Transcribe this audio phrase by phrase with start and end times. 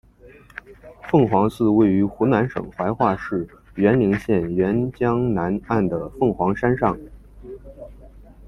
[1.03, 6.99] 凤凰寺位于湖南省怀化市沅陵县沅江南岸的凤凰山上。